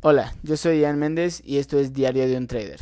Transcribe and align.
Hola, 0.00 0.32
yo 0.44 0.56
soy 0.56 0.78
Ian 0.78 0.96
Méndez 0.96 1.42
y 1.44 1.58
esto 1.58 1.76
es 1.80 1.92
Diario 1.92 2.28
de 2.28 2.36
un 2.36 2.46
Trader. 2.46 2.80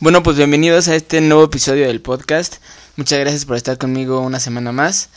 Bueno, 0.00 0.22
pues 0.22 0.38
bienvenidos 0.38 0.88
a 0.88 0.96
este 0.96 1.20
nuevo 1.20 1.44
episodio 1.44 1.86
del 1.86 2.00
podcast. 2.00 2.62
Muchas 2.96 3.18
gracias 3.18 3.44
por 3.44 3.58
estar 3.58 3.76
conmigo 3.76 4.20
una 4.20 4.40
semana 4.40 4.72
más. 4.72 5.10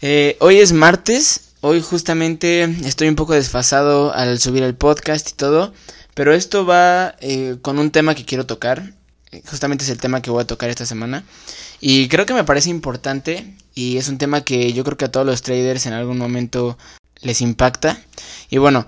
Eh, 0.00 0.38
hoy 0.40 0.56
es 0.56 0.72
martes, 0.72 1.50
hoy 1.60 1.82
justamente 1.82 2.62
estoy 2.62 3.08
un 3.08 3.16
poco 3.16 3.34
desfasado 3.34 4.14
al 4.14 4.38
subir 4.38 4.62
el 4.62 4.74
podcast 4.74 5.28
y 5.28 5.34
todo, 5.34 5.74
pero 6.14 6.32
esto 6.32 6.64
va 6.64 7.14
eh, 7.20 7.58
con 7.60 7.78
un 7.78 7.90
tema 7.90 8.14
que 8.14 8.24
quiero 8.24 8.46
tocar. 8.46 8.94
Justamente 9.50 9.84
es 9.84 9.90
el 9.90 9.98
tema 9.98 10.22
que 10.22 10.30
voy 10.30 10.44
a 10.44 10.46
tocar 10.46 10.70
esta 10.70 10.86
semana. 10.86 11.24
Y 11.80 12.08
creo 12.08 12.26
que 12.26 12.34
me 12.34 12.44
parece 12.44 12.70
importante 12.70 13.54
y 13.74 13.98
es 13.98 14.08
un 14.08 14.18
tema 14.18 14.42
que 14.42 14.72
yo 14.72 14.82
creo 14.84 14.96
que 14.96 15.04
a 15.04 15.12
todos 15.12 15.26
los 15.26 15.42
traders 15.42 15.86
en 15.86 15.92
algún 15.92 16.18
momento 16.18 16.76
les 17.22 17.40
impacta. 17.40 18.00
Y 18.50 18.58
bueno, 18.58 18.86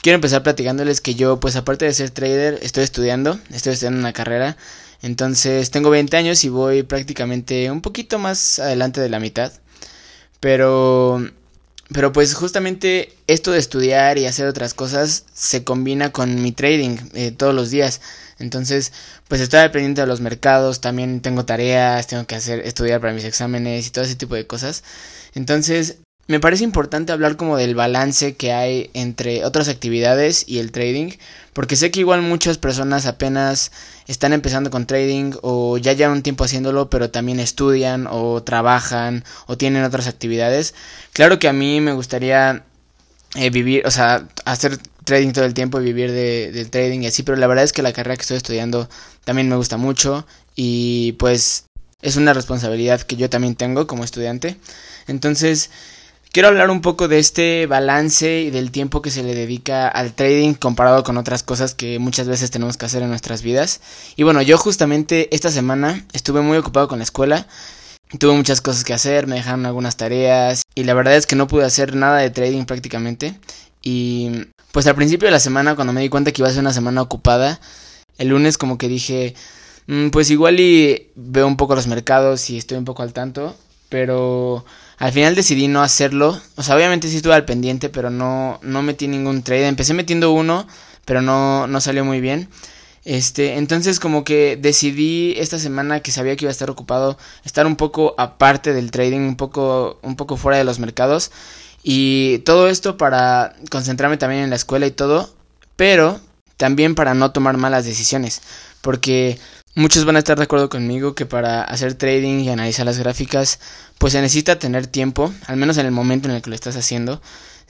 quiero 0.00 0.16
empezar 0.16 0.42
platicándoles 0.42 1.00
que 1.00 1.14
yo, 1.14 1.40
pues 1.40 1.56
aparte 1.56 1.84
de 1.84 1.92
ser 1.92 2.10
trader, 2.10 2.58
estoy 2.62 2.84
estudiando, 2.84 3.38
estoy 3.50 3.74
estudiando 3.74 4.00
una 4.00 4.12
carrera. 4.12 4.56
Entonces 5.02 5.70
tengo 5.70 5.90
20 5.90 6.16
años 6.16 6.44
y 6.44 6.48
voy 6.48 6.82
prácticamente 6.82 7.70
un 7.70 7.82
poquito 7.82 8.18
más 8.18 8.58
adelante 8.58 9.00
de 9.02 9.10
la 9.10 9.20
mitad. 9.20 9.52
Pero 10.40 11.22
pero 11.94 12.12
pues 12.12 12.34
justamente 12.34 13.12
esto 13.28 13.52
de 13.52 13.60
estudiar 13.60 14.18
y 14.18 14.26
hacer 14.26 14.48
otras 14.48 14.74
cosas 14.74 15.26
se 15.32 15.62
combina 15.62 16.10
con 16.10 16.42
mi 16.42 16.50
trading 16.50 16.96
eh, 17.14 17.30
todos 17.30 17.54
los 17.54 17.70
días. 17.70 18.00
Entonces, 18.40 18.92
pues 19.28 19.40
estoy 19.40 19.60
dependiente 19.60 20.00
de 20.00 20.08
los 20.08 20.20
mercados, 20.20 20.80
también 20.80 21.20
tengo 21.20 21.44
tareas, 21.44 22.08
tengo 22.08 22.26
que 22.26 22.34
hacer 22.34 22.66
estudiar 22.66 23.00
para 23.00 23.12
mis 23.12 23.22
exámenes 23.22 23.86
y 23.86 23.90
todo 23.90 24.04
ese 24.04 24.16
tipo 24.16 24.34
de 24.34 24.44
cosas. 24.44 24.82
Entonces, 25.34 25.98
me 26.26 26.40
parece 26.40 26.64
importante 26.64 27.12
hablar 27.12 27.36
como 27.36 27.56
del 27.56 27.74
balance 27.74 28.34
que 28.36 28.52
hay 28.52 28.90
entre 28.94 29.44
otras 29.44 29.68
actividades 29.68 30.44
y 30.48 30.58
el 30.58 30.72
trading, 30.72 31.10
porque 31.52 31.76
sé 31.76 31.90
que 31.90 32.00
igual 32.00 32.22
muchas 32.22 32.56
personas 32.58 33.06
apenas 33.06 33.72
están 34.06 34.32
empezando 34.32 34.70
con 34.70 34.86
trading 34.86 35.32
o 35.42 35.76
ya 35.78 35.92
llevan 35.92 36.16
un 36.16 36.22
tiempo 36.22 36.44
haciéndolo, 36.44 36.88
pero 36.88 37.10
también 37.10 37.40
estudian 37.40 38.06
o 38.10 38.42
trabajan 38.42 39.24
o 39.46 39.58
tienen 39.58 39.84
otras 39.84 40.06
actividades. 40.06 40.74
Claro 41.12 41.38
que 41.38 41.48
a 41.48 41.52
mí 41.52 41.80
me 41.80 41.92
gustaría 41.92 42.64
eh, 43.34 43.50
vivir, 43.50 43.86
o 43.86 43.90
sea, 43.90 44.26
hacer 44.46 44.78
trading 45.04 45.32
todo 45.32 45.44
el 45.44 45.54
tiempo 45.54 45.80
y 45.80 45.84
vivir 45.84 46.10
de, 46.10 46.52
del 46.52 46.70
trading 46.70 47.00
y 47.00 47.06
así, 47.06 47.22
pero 47.22 47.36
la 47.36 47.46
verdad 47.46 47.64
es 47.64 47.72
que 47.72 47.82
la 47.82 47.92
carrera 47.92 48.16
que 48.16 48.22
estoy 48.22 48.38
estudiando 48.38 48.88
también 49.24 49.48
me 49.48 49.56
gusta 49.56 49.76
mucho 49.76 50.26
y 50.56 51.12
pues 51.18 51.66
es 52.00 52.16
una 52.16 52.32
responsabilidad 52.34 53.00
que 53.02 53.16
yo 53.16 53.30
también 53.30 53.56
tengo 53.56 53.86
como 53.86 54.04
estudiante. 54.04 54.56
Entonces, 55.06 55.70
quiero 56.34 56.48
hablar 56.48 56.68
un 56.70 56.80
poco 56.80 57.06
de 57.06 57.20
este 57.20 57.66
balance 57.66 58.40
y 58.40 58.50
del 58.50 58.72
tiempo 58.72 59.00
que 59.02 59.12
se 59.12 59.22
le 59.22 59.36
dedica 59.36 59.86
al 59.86 60.14
trading 60.14 60.54
comparado 60.54 61.04
con 61.04 61.16
otras 61.16 61.44
cosas 61.44 61.76
que 61.76 62.00
muchas 62.00 62.26
veces 62.26 62.50
tenemos 62.50 62.76
que 62.76 62.86
hacer 62.86 63.04
en 63.04 63.08
nuestras 63.08 63.42
vidas. 63.42 63.80
Y 64.16 64.24
bueno, 64.24 64.42
yo 64.42 64.58
justamente 64.58 65.32
esta 65.32 65.52
semana 65.52 66.04
estuve 66.12 66.40
muy 66.40 66.58
ocupado 66.58 66.88
con 66.88 66.98
la 66.98 67.04
escuela. 67.04 67.46
Tuve 68.18 68.32
muchas 68.32 68.60
cosas 68.60 68.82
que 68.82 68.92
hacer, 68.92 69.28
me 69.28 69.36
dejaron 69.36 69.64
algunas 69.64 69.96
tareas 69.96 70.62
y 70.74 70.82
la 70.82 70.94
verdad 70.94 71.14
es 71.14 71.26
que 71.26 71.36
no 71.36 71.46
pude 71.46 71.64
hacer 71.64 71.94
nada 71.94 72.18
de 72.18 72.30
trading 72.30 72.64
prácticamente. 72.64 73.38
Y 73.80 74.46
pues 74.72 74.88
al 74.88 74.96
principio 74.96 75.28
de 75.28 75.32
la 75.32 75.40
semana, 75.40 75.76
cuando 75.76 75.92
me 75.92 76.00
di 76.00 76.08
cuenta 76.08 76.32
que 76.32 76.42
iba 76.42 76.48
a 76.48 76.52
ser 76.52 76.62
una 76.62 76.72
semana 76.72 77.00
ocupada, 77.00 77.60
el 78.18 78.28
lunes 78.28 78.58
como 78.58 78.76
que 78.76 78.88
dije, 78.88 79.36
mm, 79.86 80.08
pues 80.08 80.30
igual 80.30 80.58
y 80.58 81.12
veo 81.14 81.46
un 81.46 81.56
poco 81.56 81.76
los 81.76 81.86
mercados 81.86 82.50
y 82.50 82.58
estoy 82.58 82.76
un 82.76 82.84
poco 82.84 83.04
al 83.04 83.12
tanto, 83.12 83.56
pero 83.88 84.64
al 84.98 85.12
final 85.12 85.34
decidí 85.34 85.68
no 85.68 85.82
hacerlo. 85.82 86.40
O 86.56 86.62
sea, 86.62 86.76
obviamente 86.76 87.08
sí 87.08 87.16
estuve 87.16 87.34
al 87.34 87.44
pendiente, 87.44 87.88
pero 87.88 88.10
no, 88.10 88.58
no 88.62 88.82
metí 88.82 89.08
ningún 89.08 89.42
trade. 89.42 89.66
Empecé 89.66 89.94
metiendo 89.94 90.32
uno, 90.32 90.66
pero 91.04 91.22
no, 91.22 91.66
no 91.66 91.80
salió 91.80 92.04
muy 92.04 92.20
bien. 92.20 92.48
Este, 93.04 93.56
entonces 93.56 94.00
como 94.00 94.24
que 94.24 94.56
decidí 94.56 95.34
esta 95.36 95.58
semana 95.58 96.00
que 96.00 96.10
sabía 96.10 96.36
que 96.36 96.46
iba 96.46 96.50
a 96.50 96.52
estar 96.52 96.70
ocupado, 96.70 97.18
estar 97.44 97.66
un 97.66 97.76
poco 97.76 98.14
aparte 98.16 98.72
del 98.72 98.90
trading, 98.90 99.20
un 99.20 99.36
poco, 99.36 99.98
un 100.02 100.16
poco 100.16 100.38
fuera 100.38 100.56
de 100.56 100.64
los 100.64 100.78
mercados 100.78 101.30
y 101.82 102.38
todo 102.40 102.68
esto 102.68 102.96
para 102.96 103.54
concentrarme 103.70 104.16
también 104.16 104.42
en 104.42 104.50
la 104.50 104.56
escuela 104.56 104.86
y 104.86 104.90
todo, 104.90 105.34
pero 105.76 106.18
también 106.56 106.94
para 106.94 107.12
no 107.12 107.30
tomar 107.32 107.58
malas 107.58 107.84
decisiones, 107.84 108.40
porque 108.80 109.38
muchos 109.74 110.04
van 110.04 110.16
a 110.16 110.20
estar 110.20 110.36
de 110.36 110.44
acuerdo 110.44 110.68
conmigo 110.68 111.14
que 111.14 111.26
para 111.26 111.62
hacer 111.62 111.94
trading 111.94 112.40
y 112.40 112.50
analizar 112.50 112.86
las 112.86 112.98
gráficas, 112.98 113.60
pues 113.98 114.12
se 114.12 114.20
necesita 114.20 114.58
tener 114.58 114.86
tiempo, 114.86 115.32
al 115.46 115.56
menos 115.56 115.78
en 115.78 115.86
el 115.86 115.92
momento 115.92 116.28
en 116.28 116.34
el 116.34 116.42
que 116.42 116.50
lo 116.50 116.56
estás 116.56 116.76
haciendo, 116.76 117.20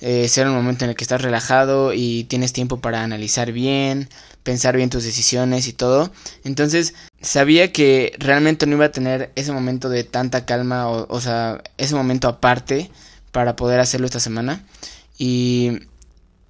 eh, 0.01 0.29
ser 0.29 0.47
un 0.47 0.55
momento 0.55 0.85
en 0.85 0.91
el 0.91 0.97
que 0.97 1.05
estás 1.05 1.23
relajado 1.23 1.93
y 1.95 2.25
tienes 2.25 2.53
tiempo 2.53 2.81
para 2.81 3.03
analizar 3.03 3.53
bien, 3.53 4.09
pensar 4.43 4.77
bien 4.77 4.91
tus 4.91 5.05
decisiones 5.05 5.69
y 5.69 5.73
todo. 5.73 6.13
Entonces 6.45 6.95
sabía 7.21 7.73
que 7.73 8.13
realmente 8.19 8.67
no 8.67 8.77
iba 8.77 8.87
a 8.87 8.93
tener 8.93 9.33
ese 9.37 9.53
momento 9.53 9.89
de 9.89 10.05
tanta 10.05 10.45
calma, 10.45 10.89
o, 10.89 11.07
o 11.09 11.21
sea, 11.21 11.63
ese 11.79 11.95
momento 11.95 12.29
aparte 12.29 12.91
para 13.33 13.57
poder 13.57 13.81
hacerlo 13.81 14.07
esta 14.07 14.21
semana. 14.21 14.65
Y, 15.19 15.81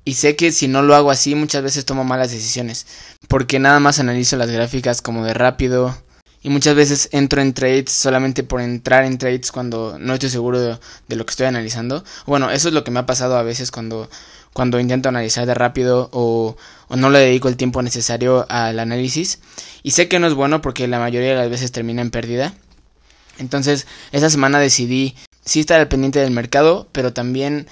y 0.05 0.15
sé 0.15 0.37
que 0.37 0.53
si 0.53 0.69
no 0.69 0.83
lo 0.83 0.95
hago 0.95 1.11
así 1.11 1.35
muchas 1.35 1.63
veces 1.63 1.85
tomo 1.85 2.05
malas 2.05 2.31
decisiones. 2.31 2.87
Porque 3.29 3.59
nada 3.59 3.81
más 3.81 3.99
analizo 3.99 4.37
las 4.37 4.51
gráficas 4.51 5.01
como 5.01 5.25
de 5.25 5.35
rápido. 5.35 5.97
Y 6.43 6.51
muchas 6.51 6.75
veces 6.75 7.09
entro 7.13 7.41
en 7.41 7.55
trades 7.55 7.91
solamente 7.91 8.43
por 8.43 8.61
entrar 8.61 9.05
en 9.05 9.17
trades 9.17 9.51
cuando 9.51 9.99
no 9.99 10.13
estoy 10.13 10.29
seguro 10.29 10.61
de, 10.61 10.79
lo 11.17 11.25
que 11.25 11.31
estoy 11.31 11.47
analizando. 11.47 12.05
Bueno, 12.27 12.51
eso 12.51 12.69
es 12.69 12.75
lo 12.75 12.85
que 12.85 12.91
me 12.91 13.01
ha 13.01 13.07
pasado 13.07 13.39
a 13.39 13.43
veces 13.43 13.71
cuando, 13.71 14.11
cuando 14.53 14.79
intento 14.79 15.09
analizar 15.09 15.47
de 15.47 15.55
rápido 15.55 16.11
o, 16.13 16.55
o 16.89 16.97
no 16.97 17.09
le 17.09 17.21
dedico 17.21 17.49
el 17.49 17.57
tiempo 17.57 17.81
necesario 17.81 18.45
al 18.51 18.79
análisis. 18.79 19.39
Y 19.83 19.93
sé 19.93 20.07
que 20.07 20.19
no 20.19 20.27
es 20.27 20.35
bueno 20.35 20.61
porque 20.61 20.87
la 20.87 20.99
mayoría 20.99 21.31
de 21.31 21.37
las 21.37 21.49
veces 21.49 21.73
termina 21.73 22.03
en 22.03 22.11
pérdida. 22.11 22.53
Entonces, 23.39 23.87
esa 24.13 24.29
semana 24.29 24.59
decidí 24.59 25.17
sí 25.47 25.61
estar 25.61 25.81
al 25.81 25.89
pendiente 25.89 26.19
del 26.19 26.31
mercado, 26.31 26.89
pero 26.93 27.15
también 27.15 27.69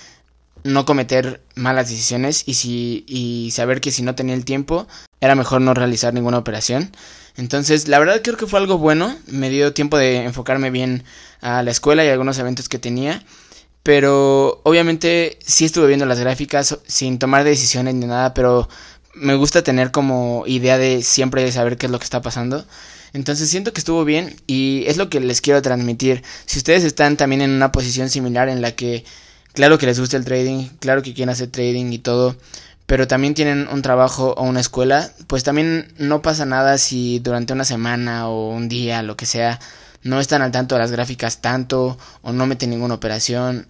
no 0.65 0.85
cometer 0.85 1.43
malas 1.55 1.89
decisiones 1.89 2.45
y 2.47 2.55
si 2.55 3.05
y 3.09 3.51
saber 3.53 3.81
que 3.81 3.91
si 3.91 4.03
no 4.03 4.15
tenía 4.15 4.35
el 4.35 4.45
tiempo 4.45 4.87
era 5.21 5.35
mejor 5.35 5.61
no 5.61 5.75
realizar 5.75 6.13
ninguna 6.15 6.39
operación. 6.39 6.91
Entonces, 7.37 7.89
la 7.89 7.99
verdad 7.99 8.21
creo 8.23 8.37
que 8.37 8.47
fue 8.47 8.59
algo 8.59 8.79
bueno, 8.79 9.17
me 9.27 9.51
dio 9.51 9.73
tiempo 9.73 9.97
de 9.97 10.25
enfocarme 10.25 10.71
bien 10.71 11.05
a 11.41 11.63
la 11.63 11.71
escuela 11.71 12.05
y 12.05 12.09
a 12.09 12.13
algunos 12.13 12.39
eventos 12.39 12.69
que 12.69 12.79
tenía, 12.79 13.25
pero 13.83 14.61
obviamente 14.65 15.39
sí 15.45 15.65
estuve 15.65 15.87
viendo 15.89 16.07
las 16.07 16.21
gráficas 16.21 16.79
sin 16.87 17.19
tomar 17.19 17.45
decisiones 17.45 17.95
ni 17.95 18.07
nada, 18.07 18.35
pero 18.35 18.69
me 19.15 19.35
gusta 19.35 19.63
tener 19.63 19.91
como 19.91 20.45
idea 20.47 20.79
de 20.79 21.03
siempre 21.03 21.51
saber 21.53 21.77
qué 21.77 21.87
es 21.87 21.93
lo 21.93 21.99
que 21.99 22.05
está 22.05 22.23
pasando. 22.23 22.67
Entonces 23.13 23.51
siento 23.51 23.73
que 23.73 23.81
estuvo 23.81 24.05
bien 24.05 24.37
y 24.47 24.85
es 24.87 24.97
lo 24.97 25.11
que 25.11 25.21
les 25.21 25.41
quiero 25.41 25.61
transmitir. 25.63 26.23
Si 26.47 26.59
ustedes 26.59 26.85
están 26.85 27.17
también 27.17 27.43
en 27.43 27.51
una 27.51 27.73
posición 27.73 28.09
similar 28.09 28.49
en 28.49 28.63
la 28.63 28.73
que, 28.73 29.05
claro 29.53 29.79
que 29.79 29.87
les 29.87 29.99
gusta 30.01 30.17
el 30.17 30.25
trading, 30.25 30.69
claro 30.81 31.03
que 31.03 31.15
quieren 31.15 31.31
hacer 31.31 31.49
trading 31.49 31.93
y 31.93 31.99
todo, 31.99 32.37
pero 32.87 33.09
también 33.09 33.35
tienen 33.35 33.69
un 33.69 33.83
trabajo 33.83 34.35
o 34.37 34.43
una 34.45 34.61
escuela, 34.61 35.11
pues 35.27 35.45
también 35.45 35.93
no 35.99 36.23
pasa 36.23 36.45
nada 36.45 36.79
si 36.79 37.21
durante 37.21 37.53
una 37.53 37.65
semana 37.65 38.29
o 38.29 38.51
un 38.51 38.69
día, 38.69 39.03
lo 39.03 39.17
que 39.17 39.27
sea, 39.27 39.61
no 40.03 40.21
están 40.21 40.43
al 40.43 40.53
tanto 40.53 40.75
de 40.75 40.81
las 40.81 40.93
gráficas 40.93 41.41
tanto 41.41 41.99
o 42.23 42.33
no 42.33 42.47
meten 42.47 42.71
ninguna 42.71 42.95
operación. 42.95 43.69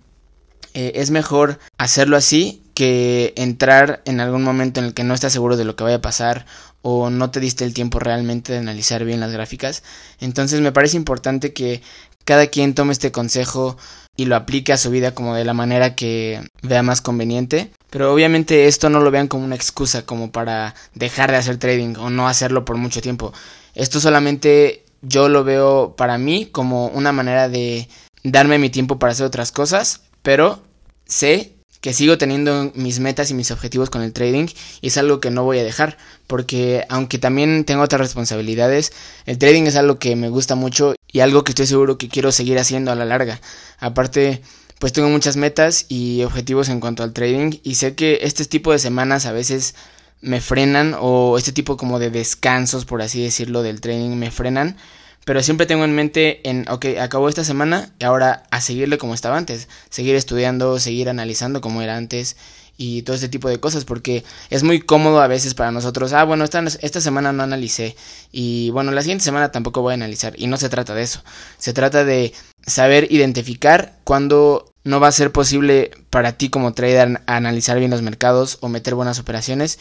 Eh, 0.75 0.93
es 0.94 1.10
mejor 1.10 1.59
hacerlo 1.76 2.16
así 2.16 2.62
que 2.75 3.34
entrar 3.37 4.03
en 4.06 4.20
algún 4.20 4.43
momento 4.43 4.81
en 4.81 4.87
el 4.87 4.94
que 4.94 5.04
no 5.04 5.12
estás 5.14 5.32
seguro 5.32 5.56
de 5.56 5.64
lo 5.64 5.76
que 5.76 5.84
vaya 5.84 5.97
a 5.97 6.00
pasar 6.00 6.47
o 6.81 7.10
no 7.10 7.31
te 7.31 7.41
diste 7.41 7.64
el 7.64 7.75
tiempo 7.75 7.99
realmente 7.99 8.53
de 8.53 8.59
analizar 8.59 9.04
bien 9.04 9.20
las 9.20 9.32
gráficas. 9.32 9.82
Entonces 10.20 10.60
me 10.60 10.72
parece 10.72 10.97
importante 10.97 11.53
que 11.53 11.82
cada 12.25 12.47
quien 12.47 12.75
tome 12.75 12.93
este 12.93 13.12
consejo 13.12 13.77
y 14.16 14.27
lo 14.27 14.37
aplique 14.37 14.72
a 14.72 14.77
su 14.77 14.91
vida 14.91 15.15
como 15.15 15.34
de 15.34 15.44
la 15.44 15.55
manera 15.55 15.94
que 15.94 16.41
vea 16.62 16.83
más 16.83 17.00
conveniente. 17.00 17.73
Pero 17.91 18.12
obviamente 18.12 18.67
esto 18.67 18.91
no 18.91 19.00
lo 19.00 19.11
vean 19.11 19.29
como 19.29 19.44
una 19.44 19.55
excusa 19.55 20.05
como 20.05 20.31
para 20.32 20.75
dejar 20.94 21.31
de 21.31 21.38
hacer 21.38 21.58
trading 21.58 21.97
o 21.97 22.11
no 22.11 22.29
hacerlo 22.29 22.64
por 22.64 22.76
mucho 22.76 23.00
tiempo. 23.00 23.32
Esto 23.75 24.00
solamente 24.00 24.85
yo 25.02 25.29
lo 25.29 25.44
veo 25.44 25.94
para 25.97 26.19
mí 26.19 26.47
como 26.47 26.87
una 26.88 27.12
manera 27.12 27.49
de 27.49 27.88
darme 28.23 28.58
mi 28.58 28.70
tiempo 28.70 28.99
para 28.99 29.12
hacer 29.12 29.26
otras 29.26 29.50
cosas, 29.50 30.02
pero 30.23 30.62
sé 31.06 31.52
que 31.82 31.93
sigo 31.93 32.17
teniendo 32.17 32.70
mis 32.76 33.00
metas 33.00 33.31
y 33.31 33.34
mis 33.34 33.50
objetivos 33.50 33.90
con 33.90 34.02
el 34.02 34.12
trading 34.12 34.46
y 34.81 34.87
es 34.87 34.96
algo 34.96 35.20
que 35.20 35.32
no 35.32 35.43
voy 35.43 35.58
a 35.58 35.64
dejar 35.64 35.99
porque 36.29 36.87
aunque 36.88 37.19
también 37.19 37.64
tengo 37.64 37.82
otras 37.82 38.00
responsabilidades, 38.00 38.93
el 39.26 39.37
trading 39.37 39.64
es 39.64 39.75
algo 39.75 39.99
que 39.99 40.14
me 40.14 40.31
gusta 40.31 40.55
mucho 40.55 40.94
y 41.08 41.20
algo 41.20 41.43
que 41.43 41.50
estoy 41.50 41.67
seguro 41.67 41.99
que 41.99 42.08
quiero 42.08 42.31
seguir 42.31 42.58
haciendo 42.58 42.93
a 42.93 42.94
la 42.94 43.05
larga. 43.05 43.40
Aparte, 43.81 44.43
pues 44.79 44.93
tengo 44.93 45.08
muchas 45.08 45.37
metas 45.37 45.87
y 45.88 46.23
objetivos 46.23 46.69
en 46.69 46.79
cuanto 46.79 47.02
al 47.02 47.12
trading 47.12 47.58
y 47.64 47.75
sé 47.75 47.96
que 47.96 48.20
este 48.23 48.44
tipo 48.44 48.70
de 48.70 48.78
semanas 48.78 49.26
a 49.26 49.32
veces 49.32 49.75
me 50.20 50.40
frenan 50.40 50.94
o 50.99 51.37
este 51.37 51.50
tipo 51.50 51.76
como 51.76 51.99
de 51.99 52.11
descansos 52.11 52.85
por 52.85 53.02
así 53.02 53.25
decirlo 53.25 53.64
del 53.64 53.81
trading 53.81 54.17
me 54.17 54.31
frenan 54.31 54.76
pero 55.25 55.43
siempre 55.43 55.67
tengo 55.67 55.85
en 55.85 55.95
mente 55.95 56.49
en, 56.49 56.69
ok, 56.69 56.87
acabó 57.01 57.29
esta 57.29 57.45
semana 57.45 57.91
y 57.99 58.05
ahora 58.05 58.45
a 58.51 58.61
seguirle 58.61 58.99
como 58.99 59.15
estaba 59.15 59.37
antes, 59.37 59.69
seguir 59.91 60.15
estudiando, 60.15 60.79
seguir 60.79 61.09
analizando 61.09 61.61
como 61.61 61.83
era 61.83 61.97
antes 61.97 62.37
y 62.77 63.03
todo 63.03 63.15
este 63.15 63.29
tipo 63.29 63.49
de 63.49 63.61
cosas 63.61 63.85
porque 63.85 64.25
es 64.51 64.63
muy 64.63 64.81
cómodo 64.81 65.21
a 65.21 65.29
veces 65.29 65.55
para 65.55 65.71
nosotros, 65.71 66.13
ah, 66.13 66.25
bueno, 66.25 66.45
esta, 66.45 66.63
esta 66.81 67.01
semana 67.01 67.33
no 67.33 67.43
analicé 67.43 67.97
y 68.33 68.71
bueno, 68.71 68.91
la 68.91 69.03
siguiente 69.03 69.25
semana 69.25 69.53
tampoco 69.53 69.83
voy 69.83 69.93
a 69.93 69.95
analizar 69.95 70.35
y 70.37 70.47
no 70.47 70.57
se 70.57 70.69
trata 70.69 70.95
de 70.95 71.03
eso, 71.03 71.23
se 71.59 71.73
trata 71.73 72.05
de 72.05 72.33
saber 72.67 73.07
identificar 73.11 73.99
cuándo 74.05 74.73
no 74.85 74.99
va 74.99 75.09
a 75.09 75.13
ser 75.13 75.31
posible 75.31 75.93
para 76.11 76.33
ti 76.33 76.49
como 76.49 76.73
trader 76.73 77.23
analizar 77.27 77.79
bien 77.79 77.91
los 77.91 78.03
mercados 78.03 78.59
o 78.61 78.69
meter 78.69 78.95
buenas 78.97 79.21
operaciones 79.21 79.79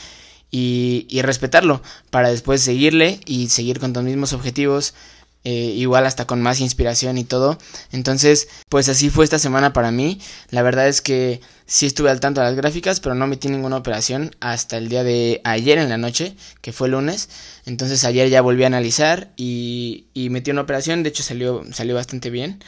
y, 0.51 1.07
y 1.09 1.21
respetarlo 1.21 1.81
para 2.11 2.29
después 2.29 2.61
seguirle 2.61 3.19
y 3.25 3.47
seguir 3.47 3.79
con 3.79 3.93
tus 3.93 4.03
mismos 4.03 4.33
objetivos 4.33 4.93
eh, 5.43 5.73
igual 5.75 6.05
hasta 6.05 6.27
con 6.27 6.41
más 6.41 6.59
inspiración 6.59 7.17
y 7.17 7.23
todo. 7.23 7.57
Entonces, 7.91 8.47
pues 8.69 8.89
así 8.89 9.09
fue 9.09 9.23
esta 9.23 9.39
semana 9.39 9.73
para 9.73 9.91
mí. 9.91 10.19
La 10.49 10.61
verdad 10.61 10.87
es 10.87 11.01
que 11.01 11.41
sí 11.65 11.85
estuve 11.85 12.09
al 12.09 12.19
tanto 12.19 12.41
de 12.41 12.47
las 12.47 12.55
gráficas, 12.55 12.99
pero 12.99 13.15
no 13.15 13.27
metí 13.27 13.47
ninguna 13.49 13.77
operación 13.77 14.35
hasta 14.39 14.77
el 14.77 14.89
día 14.89 15.03
de 15.03 15.41
ayer 15.43 15.77
en 15.77 15.89
la 15.89 15.97
noche, 15.97 16.35
que 16.61 16.73
fue 16.73 16.89
lunes. 16.89 17.29
Entonces 17.65 18.03
ayer 18.03 18.29
ya 18.29 18.41
volví 18.41 18.63
a 18.63 18.67
analizar 18.67 19.31
y, 19.35 20.05
y 20.13 20.29
metí 20.29 20.51
una 20.51 20.61
operación, 20.61 21.03
de 21.03 21.09
hecho 21.09 21.23
salió, 21.23 21.63
salió 21.73 21.95
bastante 21.95 22.29
bien. 22.29 22.59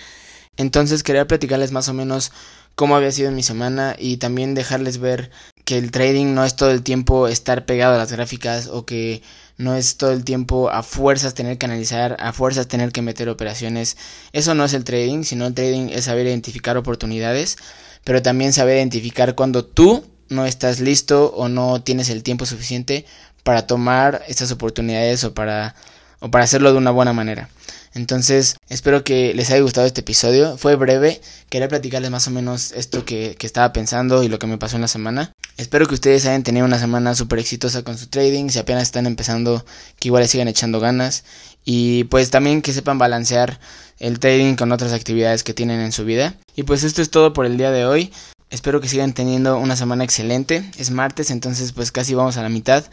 Entonces 0.57 1.03
quería 1.03 1.27
platicarles 1.27 1.71
más 1.71 1.89
o 1.89 1.93
menos 1.93 2.31
cómo 2.75 2.95
había 2.95 3.11
sido 3.11 3.31
mi 3.31 3.43
semana 3.43 3.95
y 3.97 4.17
también 4.17 4.55
dejarles 4.55 4.97
ver 4.97 5.31
que 5.65 5.77
el 5.77 5.91
trading 5.91 6.33
no 6.33 6.43
es 6.43 6.55
todo 6.55 6.71
el 6.71 6.83
tiempo 6.83 7.27
estar 7.27 7.65
pegado 7.65 7.95
a 7.95 7.97
las 7.97 8.11
gráficas 8.11 8.67
o 8.67 8.85
que 8.85 9.21
no 9.57 9.75
es 9.75 9.97
todo 9.97 10.11
el 10.11 10.23
tiempo 10.23 10.69
a 10.69 10.83
fuerzas 10.83 11.33
tener 11.33 11.57
que 11.57 11.65
analizar, 11.65 12.17
a 12.19 12.33
fuerzas 12.33 12.67
tener 12.67 12.91
que 12.91 13.01
meter 13.01 13.29
operaciones. 13.29 13.97
Eso 14.31 14.55
no 14.55 14.65
es 14.65 14.73
el 14.73 14.83
trading, 14.83 15.23
sino 15.23 15.45
el 15.45 15.53
trading 15.53 15.89
es 15.89 16.05
saber 16.05 16.25
identificar 16.27 16.77
oportunidades, 16.77 17.57
pero 18.03 18.21
también 18.21 18.53
saber 18.53 18.77
identificar 18.77 19.35
cuando 19.35 19.63
tú 19.65 20.03
no 20.29 20.45
estás 20.45 20.79
listo 20.79 21.31
o 21.35 21.47
no 21.49 21.81
tienes 21.83 22.09
el 22.09 22.23
tiempo 22.23 22.45
suficiente 22.45 23.05
para 23.43 23.67
tomar 23.67 24.23
estas 24.27 24.51
oportunidades 24.51 25.23
o 25.23 25.33
para, 25.33 25.75
o 26.19 26.31
para 26.31 26.43
hacerlo 26.43 26.71
de 26.71 26.77
una 26.77 26.91
buena 26.91 27.13
manera. 27.13 27.49
Entonces, 27.95 28.57
espero 28.69 29.03
que 29.03 29.33
les 29.33 29.49
haya 29.51 29.61
gustado 29.61 29.85
este 29.85 30.01
episodio. 30.01 30.57
Fue 30.57 30.75
breve, 30.75 31.21
quería 31.49 31.67
platicarles 31.67 32.09
más 32.09 32.27
o 32.27 32.31
menos 32.31 32.71
esto 32.71 33.05
que, 33.05 33.35
que 33.37 33.45
estaba 33.45 33.71
pensando 33.71 34.23
y 34.23 34.29
lo 34.29 34.39
que 34.39 34.47
me 34.47 34.57
pasó 34.57 34.75
en 34.77 34.81
la 34.81 34.87
semana. 34.87 35.31
Espero 35.57 35.85
que 35.85 35.93
ustedes 35.93 36.25
hayan 36.25 36.41
tenido 36.41 36.65
una 36.65 36.79
semana 36.79 37.13
súper 37.13 37.37
exitosa 37.37 37.83
con 37.83 37.97
su 37.97 38.07
trading, 38.07 38.49
si 38.49 38.57
apenas 38.57 38.83
están 38.83 39.05
empezando, 39.05 39.63
que 39.99 40.07
igual 40.07 40.23
les 40.23 40.31
sigan 40.31 40.47
echando 40.47 40.79
ganas. 40.79 41.23
Y 41.63 42.05
pues 42.05 42.31
también 42.31 42.63
que 42.63 42.73
sepan 42.73 42.97
balancear 42.97 43.59
el 43.99 44.19
trading 44.19 44.55
con 44.55 44.71
otras 44.71 44.93
actividades 44.93 45.43
que 45.43 45.53
tienen 45.53 45.79
en 45.79 45.91
su 45.91 46.05
vida. 46.05 46.35
Y 46.55 46.63
pues 46.63 46.83
esto 46.83 47.01
es 47.01 47.11
todo 47.11 47.33
por 47.33 47.45
el 47.45 47.57
día 47.57 47.69
de 47.69 47.85
hoy. 47.85 48.11
Espero 48.49 48.81
que 48.81 48.89
sigan 48.89 49.13
teniendo 49.13 49.57
una 49.57 49.75
semana 49.75 50.03
excelente. 50.03 50.69
Es 50.77 50.89
martes, 50.89 51.29
entonces 51.29 51.71
pues 51.71 51.91
casi 51.91 52.15
vamos 52.15 52.37
a 52.37 52.43
la 52.43 52.49
mitad 52.49 52.85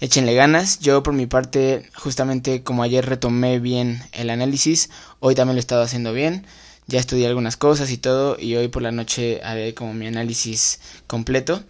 échenle 0.00 0.34
ganas. 0.34 0.78
Yo 0.80 1.02
por 1.02 1.14
mi 1.14 1.26
parte, 1.26 1.88
justamente 1.94 2.62
como 2.62 2.82
ayer 2.82 3.04
retomé 3.04 3.58
bien 3.58 4.02
el 4.12 4.30
análisis, 4.30 4.90
hoy 5.20 5.34
también 5.34 5.56
lo 5.56 5.58
he 5.58 5.60
estado 5.60 5.82
haciendo 5.82 6.12
bien. 6.12 6.46
Ya 6.86 7.00
estudié 7.00 7.26
algunas 7.26 7.56
cosas 7.56 7.90
y 7.90 7.98
todo 7.98 8.36
y 8.38 8.54
hoy 8.56 8.68
por 8.68 8.82
la 8.82 8.92
noche 8.92 9.40
haré 9.42 9.74
como 9.74 9.92
mi 9.92 10.06
análisis 10.06 10.78
completo. 11.06 11.62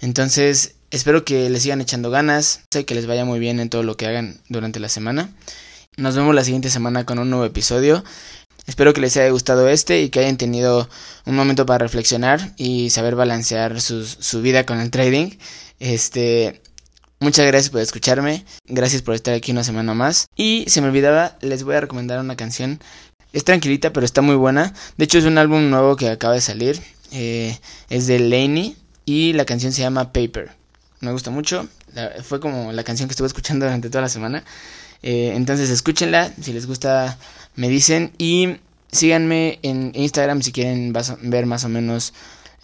Entonces, 0.00 0.74
espero 0.90 1.24
que 1.24 1.48
les 1.48 1.62
sigan 1.62 1.80
echando 1.80 2.10
ganas, 2.10 2.62
sé 2.70 2.84
que 2.84 2.94
les 2.96 3.06
vaya 3.06 3.24
muy 3.24 3.38
bien 3.38 3.60
en 3.60 3.70
todo 3.70 3.84
lo 3.84 3.96
que 3.96 4.06
hagan 4.06 4.40
durante 4.48 4.80
la 4.80 4.88
semana. 4.88 5.32
Nos 5.96 6.16
vemos 6.16 6.34
la 6.34 6.42
siguiente 6.42 6.70
semana 6.70 7.06
con 7.06 7.20
un 7.20 7.30
nuevo 7.30 7.44
episodio. 7.44 8.02
Espero 8.66 8.92
que 8.94 9.00
les 9.00 9.16
haya 9.16 9.30
gustado 9.30 9.68
este 9.68 10.02
y 10.02 10.08
que 10.08 10.20
hayan 10.20 10.38
tenido 10.38 10.88
un 11.24 11.36
momento 11.36 11.66
para 11.66 11.84
reflexionar 11.84 12.52
y 12.56 12.90
saber 12.90 13.14
balancear 13.14 13.80
su 13.80 14.42
vida 14.42 14.66
con 14.66 14.80
el 14.80 14.90
trading. 14.90 15.30
Este, 15.78 16.62
Muchas 17.24 17.46
gracias 17.46 17.70
por 17.70 17.80
escucharme, 17.80 18.44
gracias 18.66 19.00
por 19.00 19.14
estar 19.14 19.32
aquí 19.32 19.50
una 19.50 19.64
semana 19.64 19.94
más. 19.94 20.28
Y 20.36 20.66
se 20.68 20.82
me 20.82 20.88
olvidaba, 20.88 21.38
les 21.40 21.64
voy 21.64 21.74
a 21.74 21.80
recomendar 21.80 22.20
una 22.20 22.36
canción. 22.36 22.80
Es 23.32 23.44
tranquilita, 23.44 23.94
pero 23.94 24.04
está 24.04 24.20
muy 24.20 24.34
buena. 24.36 24.74
De 24.98 25.06
hecho, 25.06 25.16
es 25.16 25.24
un 25.24 25.38
álbum 25.38 25.70
nuevo 25.70 25.96
que 25.96 26.10
acaba 26.10 26.34
de 26.34 26.42
salir. 26.42 26.78
Eh, 27.12 27.58
es 27.88 28.06
de 28.06 28.18
Laney 28.18 28.76
y 29.06 29.32
la 29.32 29.46
canción 29.46 29.72
se 29.72 29.80
llama 29.80 30.12
Paper. 30.12 30.50
Me 31.00 31.12
gusta 31.12 31.30
mucho. 31.30 31.66
fue 32.24 32.40
como 32.40 32.72
la 32.72 32.84
canción 32.84 33.08
que 33.08 33.12
estuve 33.12 33.28
escuchando 33.28 33.64
durante 33.64 33.88
toda 33.88 34.02
la 34.02 34.10
semana. 34.10 34.44
Eh, 35.02 35.32
entonces, 35.34 35.70
escúchenla. 35.70 36.30
Si 36.42 36.52
les 36.52 36.66
gusta, 36.66 37.16
me 37.56 37.70
dicen. 37.70 38.12
Y 38.18 38.58
síganme 38.92 39.60
en 39.62 39.92
Instagram 39.94 40.42
si 40.42 40.52
quieren 40.52 40.92
ver 41.22 41.46
más 41.46 41.64
o 41.64 41.70
menos 41.70 42.12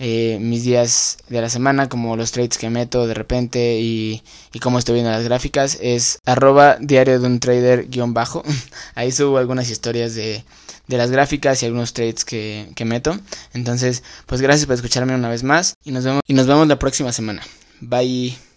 eh, 0.03 0.39
mis 0.41 0.65
días 0.65 1.19
de 1.29 1.43
la 1.43 1.51
semana, 1.51 1.91
como 1.91 2.17
los 2.17 2.33
trades 2.33 2.57
que 2.57 2.71
meto 2.71 3.07
de 3.07 3.13
repente 3.13 3.79
y, 3.81 4.23
cómo 4.63 4.79
estoy 4.79 4.95
viendo 4.95 5.11
las 5.11 5.25
gráficas, 5.25 5.77
es 5.83 6.19
arroba 6.25 6.79
diario 6.81 7.21
de 7.21 7.27
un 7.27 7.39
trader 7.39 7.89
guion 7.89 8.15
bajo. 8.15 8.43
Ahí 8.95 9.13
subo 9.13 9.37
algunas 9.37 9.69
historias 9.69 10.15
de, 10.15 10.43
de 10.89 10.97
las 10.97 11.11
gráficas 11.11 11.63
y 11.63 11.67
algunos 11.67 11.93
trades 11.93 12.25
que, 12.25 12.71
que 12.75 12.87
meto. 12.87 13.19
Entonces, 13.53 14.03
pues 14.25 14.41
gracias 14.41 14.65
por 14.65 14.75
escucharme 14.75 15.15
una 15.15 15.29
vez 15.29 15.43
más 15.43 15.75
y 15.85 15.93
nos 15.93 16.05
vemos, 16.05 16.23
y 16.27 16.33
nos 16.33 16.47
vemos 16.47 16.67
la 16.67 16.79
próxima 16.79 17.13
semana. 17.13 17.43
Bye. 17.83 18.50